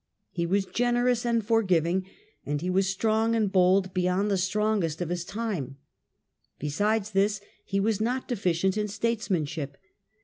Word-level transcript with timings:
He 0.31 0.47
was 0.47 0.65
generous 0.65 1.27
and 1.27 1.45
forgiving, 1.45 2.07
and 2.43 2.59
he 2.59 2.71
was 2.71 2.89
strong 2.89 3.35
and 3.35 3.51
bold 3.51 3.93
beyond 3.93 4.31
the 4.31 4.35
strongest 4.39 4.99
of 4.99 5.09
his 5.09 5.23
time. 5.23 5.77
Besides 6.57 7.11
this 7.11 7.39
he 7.63 7.79
was 7.79 8.01
not 8.01 8.27
deficient 8.27 8.79
in 8.79 8.87
statesmanship. 8.87 9.77